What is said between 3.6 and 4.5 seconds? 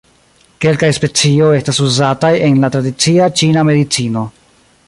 medicino.